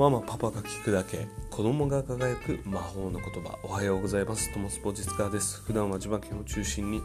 [0.00, 3.58] ママパパが聞くだけ子供が輝く魔法の言葉。
[3.62, 4.50] おはようございます。
[4.50, 5.60] トモスポジツカーです。
[5.60, 7.02] 普段は千葉県を中心に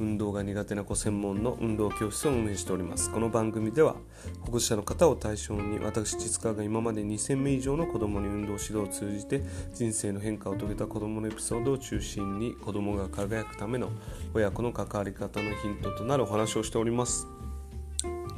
[0.00, 3.12] 運動が苦手な子専門の運動教室を運営しております。
[3.12, 3.96] この番組では
[4.40, 9.42] 保護者の方を対象に私実川が今まで2000名以上の子供に運動指導を通じて
[9.74, 13.90] 人生の変化を遂げた子供のエピソードを中心に子供が輝くための
[14.32, 17.26] 親子の関わり方のヒントとなるお話をしております。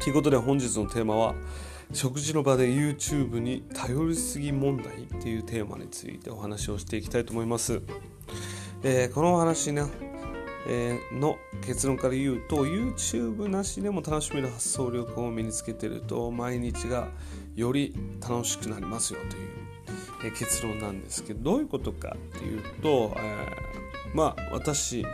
[0.01, 1.37] ということで本日のテーマは
[1.92, 7.80] 食事の場で YouTube に頼りすぎ問題っていうテーマについてお話をしていきたいと思います。
[8.83, 9.84] えー、このお話ね、
[10.69, 17.09] えー、の結論から言うと YouTube なしでも楽しめる発想力を身につけてると毎日が
[17.56, 19.48] より楽しくなりますよという、
[20.27, 23.47] えー、結論なんですけどどういうことかっていうと、え
[24.14, 25.05] まあ私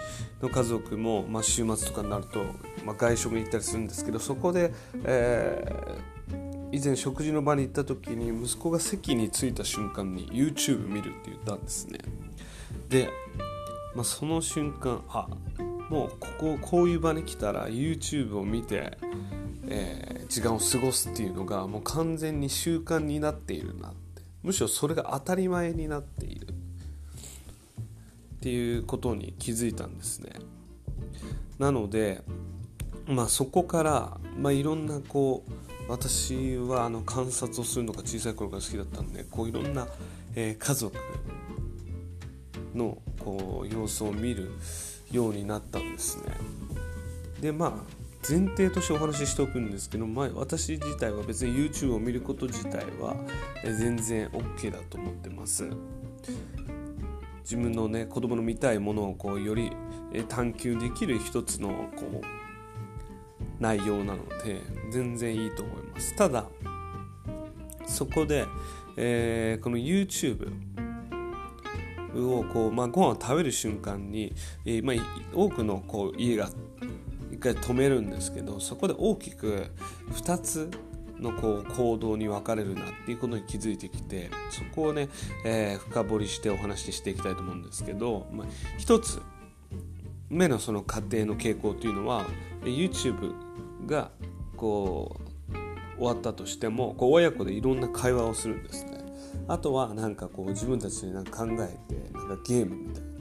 [0.42, 2.44] の家族も、まあ、週末とかになると、
[2.84, 4.72] まあ、外食に行ったりするんですけどそこで、
[5.04, 6.13] えー
[6.74, 12.00] 以前食事の場に行った時に息子が席に着いた瞬間に YouTube 見るって言ったんですね。
[12.88, 13.10] で、
[13.94, 15.28] まあ、その瞬間あ
[15.88, 18.98] もうこここういう場に来たら YouTube を見て、
[19.68, 24.22] えー、時間を過ごすっていうのがもう完全に習慣になっているなって。
[24.42, 26.48] むしろそれが当たり前になっている。
[26.48, 30.32] っていうことに気づいたんですね。
[31.60, 32.22] なので
[33.06, 39.86] まあそこから、まあ、いろんなこう私はあの観察をするのが小さい頃から好きだったんでこういろんな、
[40.34, 40.96] えー、家族
[42.74, 44.50] のこう様子を見る
[45.12, 46.24] ようになったんですね。
[47.40, 53.14] でまあ前提としてお話ししておくんですけど、まあ、私自体は別に YouTube を見ること自体は
[53.62, 55.68] 全然 OK だと思ってます。
[57.42, 59.70] 自分のね子供の見たいものをこうより
[60.28, 62.43] 探求できる一つのこう
[63.60, 66.14] 内容なので全然いいと思います。
[66.16, 66.46] ただ
[67.86, 68.46] そこで、
[68.96, 70.50] えー、この YouTube
[72.16, 76.48] をこう、まあ、ご飯を食べる瞬間に、えー、まあ、多くのこう家が
[77.30, 79.66] 一回止めるんですけどそこで大きく
[80.12, 80.70] 2つ
[81.18, 85.08] のこう行動に分かれるなっていうことに気づいてきてそこをね、
[85.44, 88.46] えー、深掘りしてお話ししていきたいと思うんですけど、まあ、
[88.78, 89.20] 一つ
[90.30, 92.26] 目のその家庭の傾向というのは
[92.62, 93.34] YouTube
[93.86, 94.10] が
[94.56, 99.04] こう終わったとしてもこう親子でいろんな会話をするんですね。
[99.46, 103.14] あとはなんかこう自分たちでなんか考えてなんかゲームみたいな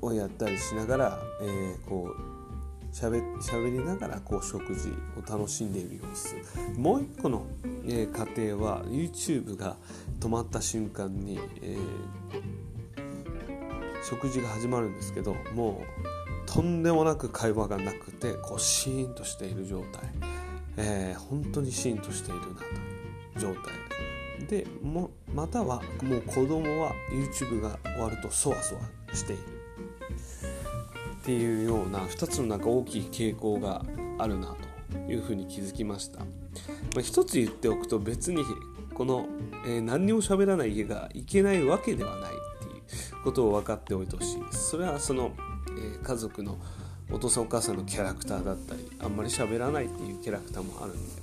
[0.00, 6.34] をやったりしながら、えー、こうしゃべりながらこう食事を楽しんでいる様子。
[6.78, 7.46] もう一個の、
[7.84, 9.76] えー、家庭は YouTube が
[10.18, 11.80] 止まった瞬間に、えー、
[14.08, 20.02] 食事が始まるんですけどもうとんでもなく会話がなくてこうシーンとしている状態、
[20.78, 22.66] えー、本当にシーンとしているなとい
[23.36, 23.74] う状態。
[24.46, 28.80] でもまたはもう子供は YouTube が終わるとそわそわ
[29.12, 29.42] している。
[31.20, 33.84] っていうような2つのなんか大きい傾向が
[34.16, 34.56] あるな
[34.90, 36.24] というふうに気づきました、ま
[36.98, 38.42] あ、一つ言っておくと別に
[38.94, 39.26] この、
[39.66, 42.47] えー、何にも喋らない家がいけないわけではない。
[43.28, 44.70] ことを分かっておいてほしいです。
[44.70, 45.32] それはその
[45.78, 46.58] えー、家族の
[47.10, 51.22] お父さんお母さんのキャラクターだったりあんまり喋らないっていうキャラクターもあるんで。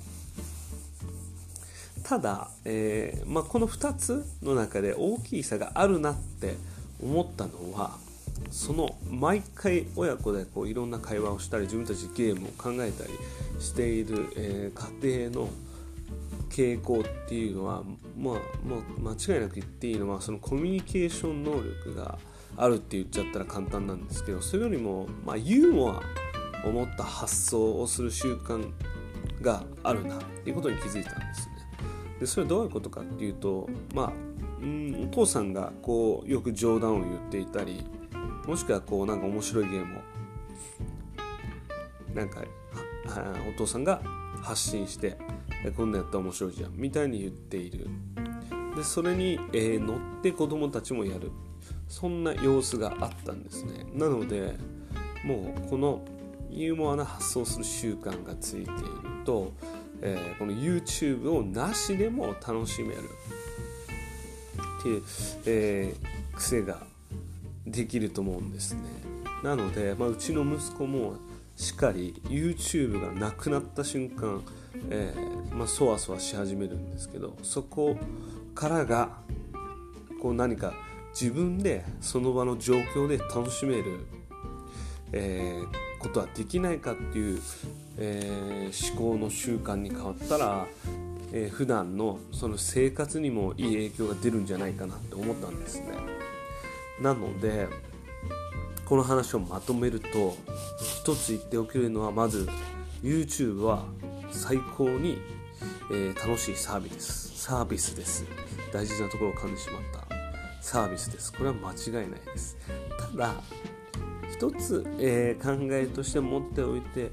[2.02, 6.54] ただ、えー、まあ、この2つの中で大きい差があるなって
[7.02, 7.98] 思ったのは
[8.52, 13.10] その毎回親子でこういろんな会話をしたり自分たちゲームを考えたり
[13.58, 15.48] している、えー、家庭の
[16.48, 17.82] 傾向っていうのは、
[18.16, 18.34] まあ、
[18.66, 22.18] もう間違いなく言っていいのはそのコミュニケーション能力が
[22.56, 26.02] あるって言っちゃったら簡単なんですけどそれよりも、まあ、ユーモア
[26.66, 28.72] を持った発想をする習慣
[29.42, 31.56] があるなっていうことに気づいたんですね。
[32.20, 34.12] でそれはどういうことかっていうとまあ
[34.62, 37.84] うんお父さんがこうよく冗談を言っていたり
[38.46, 40.00] もしくはこうなんか面白いゲームを
[42.14, 42.42] なんか
[43.48, 44.00] お父さんが
[44.42, 45.18] 発信して
[45.70, 46.72] こんなやったら面白いじゃん。
[46.74, 47.88] みたいに言っている。
[48.74, 51.30] でそれに、えー、乗って子供たちもやる。
[51.88, 53.86] そんな様子があったんですね。
[53.94, 54.56] なので
[55.24, 56.04] もうこの
[56.50, 58.70] ユーモアな発想する習慣がついている
[59.24, 59.52] と、
[60.02, 63.00] えー、この YouTube をなしでも楽しめる。
[64.80, 65.02] っていう、
[65.46, 66.86] えー、癖が
[67.66, 68.82] できると思うんですね。
[69.42, 71.14] なので、まあ、うちの息子も
[71.56, 74.42] しかり YouTube がなくなった瞬間、
[74.90, 77.96] えーまあ、そわそわし始めるんですけどそこ
[78.54, 79.18] からが
[80.20, 80.74] こう何か
[81.18, 84.06] 自分でその場の状況で楽しめる、
[85.12, 87.40] えー、ことはできないかっていう、
[87.96, 90.66] えー、思考の習慣に変わったら、
[91.32, 95.86] ええー、普段のその生活にもいい影響が出るんじゃないかなって思ったんですね。
[97.00, 97.68] なので
[98.86, 100.36] この話をまとめると
[101.02, 102.48] 一つ言っておけるのはまず
[103.02, 103.84] YouTube は
[104.30, 105.18] 最高に、
[105.90, 108.24] えー、楽しいサービスですサービスです。
[108.72, 110.16] 大事なところを噛んでしまった。
[110.60, 111.32] サービスです。
[111.32, 112.56] これは間違いないです。
[113.12, 113.34] ただ
[114.32, 117.12] 一つ、えー、考えとして持っておいて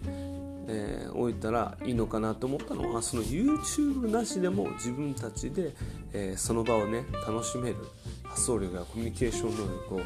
[0.68, 5.74] えー、置いたらいいのかなと思ったのはその YouTube なしでも自分たちで、
[6.14, 7.76] えー、その場をね楽しめる。
[8.34, 10.02] 発想力やコミュニケーション能力を、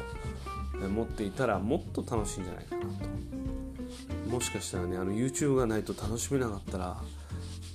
[0.88, 4.30] 持っていたらもっと楽しいんじゃないかなと。
[4.30, 7.02] もしかしたらねあの YouTube がないと楽しめなかったら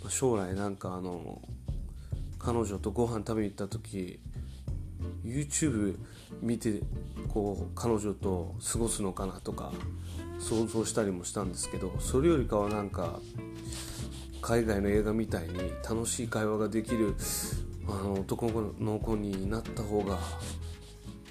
[0.07, 1.41] 将来なんかあの
[2.37, 4.19] 彼女とご飯食べに行った時
[5.25, 5.97] YouTube
[6.41, 6.81] 見て
[7.27, 9.73] こう彼女と過ごすのかなとか
[10.39, 13.19] 想像したりもしたんですけどそれよりかはなんか
[14.41, 17.15] 海外の映画みたいに楽しい会話ができる
[17.87, 20.17] あの男の子になった方が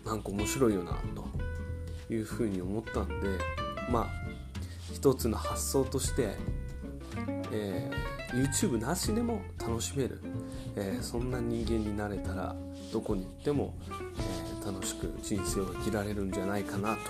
[0.05, 1.53] なんか面白いよなと。
[2.11, 3.15] いうふうに思ったんで
[3.91, 4.07] まあ
[4.93, 6.35] 一つの発想として、
[7.51, 10.21] えー、YouTube なしでも楽しめる、
[10.77, 12.55] えー、そんな人間になれたら
[12.93, 13.75] どこに行っても、
[14.61, 17.01] えー、楽しく人生を生きられるんじゃないかなと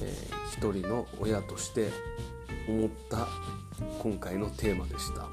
[0.00, 1.90] えー、一人の親として
[2.68, 3.28] 思った
[4.00, 5.28] 今回のテーマでした、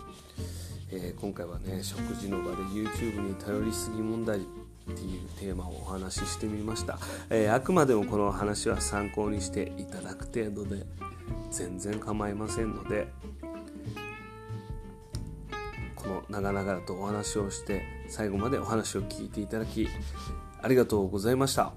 [0.91, 6.97] えー、今回はね食事の場で YouTube に頼りすぎ問題っていうテーマをお話ししてみました、
[7.30, 10.86] えー、あくまでもこの話は参考にしていただく程度で
[11.51, 13.07] 全然構いませんので
[15.95, 19.88] この長々とお話をして最後までお話を聞いていただき
[20.62, 21.71] ありがとうございました。